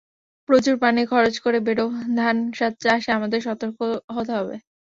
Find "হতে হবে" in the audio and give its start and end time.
4.15-4.55